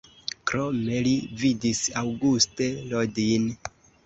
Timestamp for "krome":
0.51-1.01